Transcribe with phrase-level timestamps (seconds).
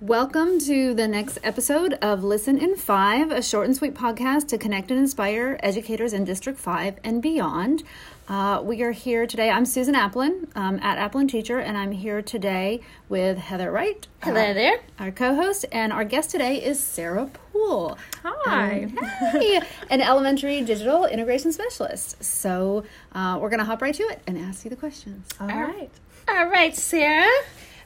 [0.00, 4.58] Welcome to the next episode of Listen in Five, a short and sweet podcast to
[4.58, 7.84] connect and inspire educators in District 5 and beyond.
[8.28, 9.50] Uh, we are here today.
[9.50, 14.04] I'm Susan Applin um, at Applin Teacher, and I'm here today with Heather Wright.
[14.20, 14.80] Hello uh, there.
[14.98, 17.96] Our co host, and our guest today is Sarah Poole.
[18.24, 18.82] Hi.
[18.82, 18.96] Um,
[19.40, 22.22] hey, an elementary digital integration specialist.
[22.22, 25.28] So uh, we're going to hop right to it and ask you the questions.
[25.40, 25.90] All right.
[26.28, 27.30] All right, Sarah.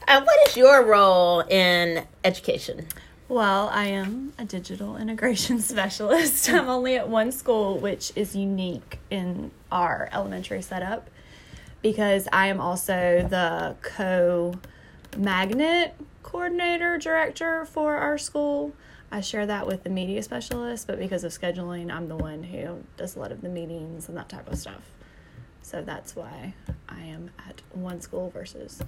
[0.09, 2.87] Uh, what is your role in education?
[3.29, 6.49] Well, I am a digital integration specialist.
[6.49, 11.11] I'm only at one school, which is unique in our elementary setup
[11.83, 14.55] because I am also the co
[15.15, 18.73] magnet coordinator director for our school.
[19.13, 22.83] I share that with the media specialist, but because of scheduling, I'm the one who
[22.97, 24.91] does a lot of the meetings and that type of stuff.
[25.61, 26.55] So that's why
[26.89, 28.81] I am at one school versus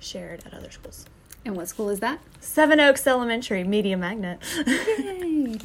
[0.00, 1.06] shared at other schools.
[1.44, 2.20] And what school is that?
[2.40, 4.40] Seven Oaks Elementary, Media Magnet.
[4.66, 5.58] Yay.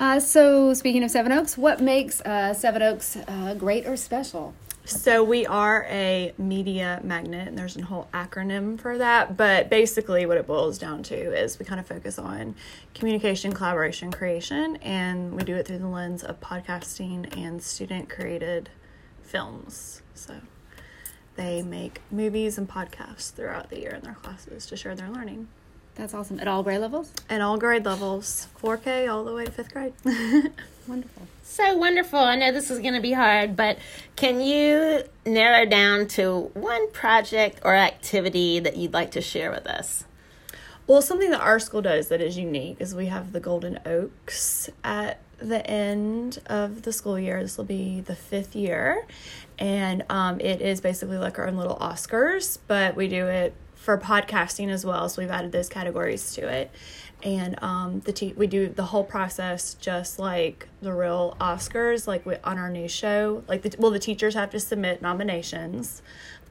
[0.00, 4.54] Uh, so, speaking of Seven Oaks, what makes uh, Seven Oaks uh, great or special?
[4.86, 9.36] So, we are a media magnet, and there's a whole acronym for that.
[9.36, 12.54] But basically, what it boils down to is we kind of focus on
[12.94, 18.70] communication, collaboration, creation, and we do it through the lens of podcasting and student created
[19.22, 20.00] films.
[20.14, 20.34] So,
[21.40, 25.48] they make movies and podcasts throughout the year in their classes to share their learning.
[25.94, 26.38] That's awesome.
[26.38, 27.12] At all grade levels?
[27.28, 29.94] At all grade levels, 4K all the way to fifth grade.
[30.86, 31.26] Wonderful.
[31.42, 32.18] So wonderful.
[32.18, 33.78] I know this is going to be hard, but
[34.16, 39.66] can you narrow down to one project or activity that you'd like to share with
[39.66, 40.04] us?
[40.90, 44.68] Well, something that our school does that is unique is we have the Golden Oaks
[44.82, 47.40] at the end of the school year.
[47.40, 49.06] This will be the fifth year,
[49.56, 53.98] and um, it is basically like our own little Oscars, but we do it for
[53.98, 55.08] podcasting as well.
[55.08, 56.72] So we've added those categories to it,
[57.22, 62.26] and um, the te- we do the whole process just like the real Oscars, like
[62.26, 63.44] we, on our news show.
[63.46, 66.02] Like the well, the teachers have to submit nominations.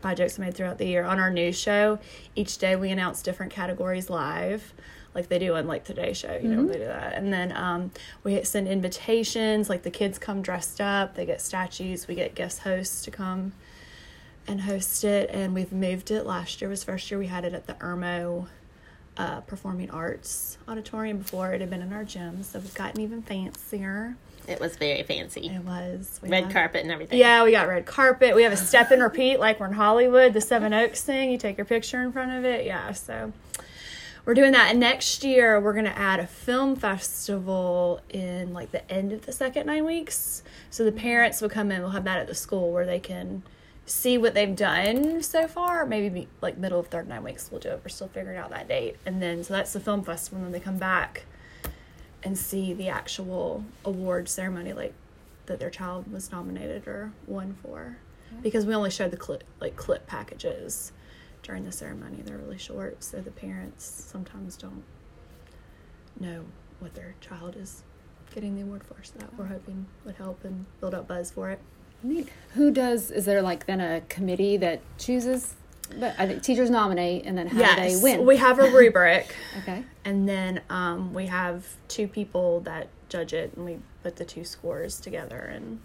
[0.02, 2.00] Projects made throughout the year on our news show.
[2.36, 4.74] Each day we announce different categories live
[5.16, 6.68] like they do on like Today Show, you know, mm-hmm.
[6.68, 7.14] they do that.
[7.14, 7.92] And then um,
[8.24, 12.60] we send invitations, like the kids come dressed up, they get statues, we get guest
[12.60, 13.54] hosts to come
[14.48, 15.30] and host it.
[15.32, 16.26] And we've moved it.
[16.26, 18.48] Last year was first year we had it at the Irmo
[19.18, 21.18] uh, Performing Arts Auditorium.
[21.20, 24.16] Before it had been in our gym, so we've gotten even fancier.
[24.50, 25.48] It was very fancy.
[25.48, 26.20] It was.
[26.24, 27.20] We red have, carpet and everything.
[27.20, 28.36] Yeah, we got red carpet.
[28.36, 31.32] We have a step and repeat like we're in Hollywood, the Seven Oaks thing.
[31.32, 32.66] You take your picture in front of it.
[32.66, 33.32] Yeah, so
[34.30, 38.72] we're doing that and next year we're going to add a film festival in like
[38.72, 42.04] the end of the second nine weeks so the parents will come in we'll have
[42.04, 43.42] that at the school where they can
[43.88, 47.60] see what they've done so far maybe be, like middle of third nine weeks we'll
[47.60, 50.38] do it we're still figuring out that date and then so that's the film festival
[50.38, 51.26] and then they come back
[52.24, 54.94] and see the actual award ceremony like
[55.46, 57.98] that their child was nominated or won for
[58.44, 60.92] because we only showed the clip like clip packages
[61.44, 62.22] during the ceremony.
[62.24, 64.84] They're really short, so the parents sometimes don't
[66.20, 66.46] know
[66.80, 67.84] what their child is
[68.34, 68.98] getting the award for.
[69.04, 71.60] So that we're hoping would help and build up buzz for it.
[72.04, 72.30] Neat.
[72.54, 73.12] Who does?
[73.12, 75.56] Is there like then a committee that chooses?
[75.98, 78.26] But I think teachers nominate, and then how yes, do they win?
[78.26, 79.36] We have a rubric.
[79.60, 79.84] okay.
[80.06, 84.44] And then um, we have two people that judge it, and we put the two
[84.44, 85.80] scores together and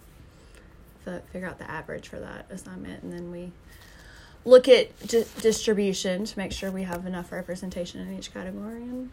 [1.31, 3.51] figure out the average for that assignment, and then we
[4.43, 9.09] look at di- distribution to make sure we have enough representation in each category and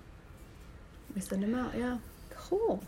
[1.14, 1.96] we send them out yeah
[2.48, 2.82] cool.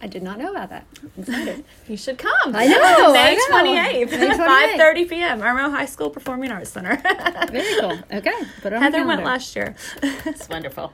[0.00, 0.86] I did not know about that.
[1.18, 1.64] Excited.
[1.88, 2.54] You should come.
[2.54, 6.96] I know may 28th 5 30 p.m irmo high school performing arts center.
[7.50, 7.98] Very cool.
[8.12, 9.74] Okay Put it on heather went last year.
[10.02, 10.92] It's wonderful.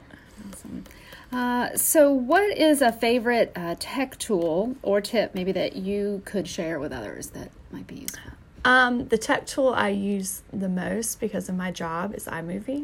[0.51, 0.83] Awesome.
[1.33, 6.45] Uh, so, what is a favorite uh, tech tool or tip, maybe that you could
[6.45, 8.31] share with others that might be useful?
[8.65, 12.83] Um, the tech tool I use the most because of my job is iMovie.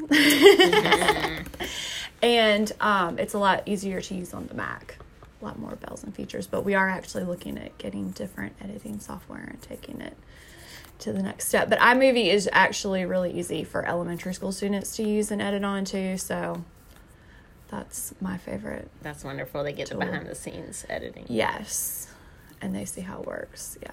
[2.22, 4.98] and um, it's a lot easier to use on the Mac.
[5.42, 9.00] A lot more bells and features, but we are actually looking at getting different editing
[9.00, 10.18] software and taking it
[11.00, 11.69] to the next step.
[11.69, 15.86] But iMovie is actually really easy for elementary school students to use and edit on
[15.86, 16.63] too, so
[17.68, 18.89] that's my favorite.
[19.01, 19.63] That's wonderful.
[19.63, 20.00] They get tool.
[20.00, 21.25] the behind the scenes editing.
[21.30, 22.12] Yes.
[22.62, 23.78] And they see how it works.
[23.81, 23.92] Yeah.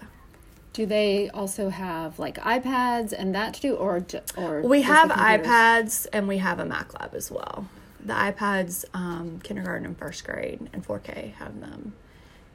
[0.73, 4.05] Do they also have like iPads and that to do, or
[4.37, 7.69] or we have iPads and we have a Mac Lab as well.
[8.05, 11.95] The iPads, um, kindergarten and first grade and 4K have them,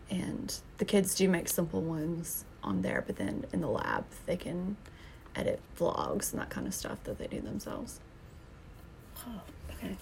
[0.10, 3.04] and the kids do make simple ones on there.
[3.06, 4.78] But then in the lab, they can
[5.36, 8.00] edit vlogs and that kind of stuff that they do themselves.
[9.28, 9.42] Oh,
[9.72, 9.96] okay.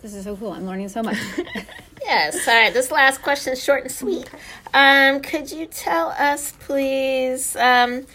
[0.00, 0.52] This is so cool.
[0.52, 1.18] I'm learning so much.
[2.04, 2.46] Yes.
[2.46, 2.72] All right.
[2.72, 4.28] This last question is short and sweet.
[4.74, 8.06] Um, could you tell us, please, um,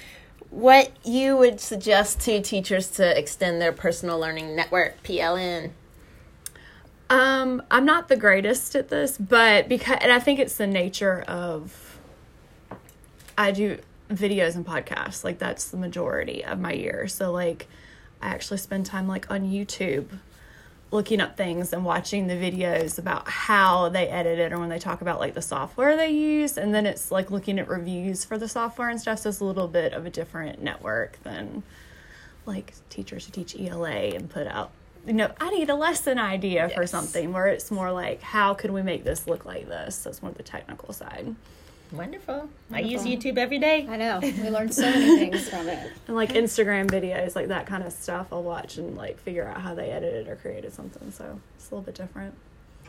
[0.52, 5.72] what you would suggest to teachers to extend their personal learning network (PLN)?
[7.10, 11.22] Um, I'm not the greatest at this, but because and I think it's the nature
[11.28, 11.98] of
[13.38, 13.80] I do
[14.12, 15.24] videos and podcasts.
[15.24, 17.08] Like that's the majority of my year.
[17.08, 17.68] So like
[18.22, 20.20] I actually spend time like on YouTube
[20.92, 24.80] looking up things and watching the videos about how they edit it or when they
[24.80, 28.40] talk about like the software they use and then it's like looking at reviews for
[28.40, 31.62] the software and stuff so it's a little bit of a different network than
[32.48, 34.72] like teachers who teach ELA and put out
[35.07, 38.72] you know I need a lesson idea for something where it's more like how could
[38.72, 41.36] we make this look like this so it's more the technical side
[41.92, 42.50] Wonderful.
[42.72, 43.88] I use YouTube every day.
[43.90, 44.19] I know.
[44.22, 45.92] We learn so many things from it.
[46.07, 49.62] and like Instagram videos like that kind of stuff I'll watch and like figure out
[49.62, 52.36] how they edited or created something so it's a little bit different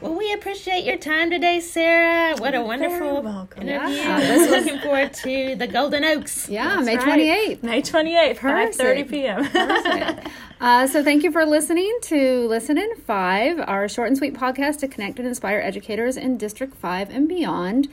[0.01, 2.35] Well, we appreciate your time today, Sarah.
[2.39, 3.69] What a wonderful welcome.
[3.69, 3.97] interview.
[3.97, 4.47] Yeah.
[4.51, 6.49] Looking forward to the Golden Oaks.
[6.49, 7.59] Yeah, That's May right.
[7.59, 7.63] 28th.
[7.63, 10.21] May 28th, 5.30 p.m.
[10.61, 14.79] Uh, so thank you for listening to Listen in Five, our short and sweet podcast
[14.81, 17.89] to connect and inspire educators in District 5 and beyond.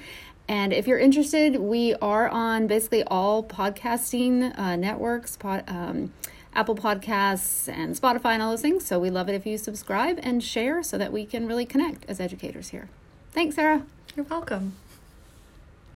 [0.49, 6.13] And if you're interested, we are on basically all podcasting uh, networks, pod, um,
[6.57, 8.83] Apple Podcasts and Spotify and all those things.
[8.83, 12.03] So we love it if you subscribe and share so that we can really connect
[12.09, 12.89] as educators here.
[13.31, 13.85] Thanks, Sarah.
[14.15, 14.73] You're welcome.